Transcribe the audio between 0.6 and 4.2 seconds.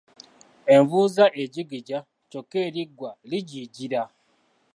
Envunza ejigijja ky'okka eriggwa lijijiira.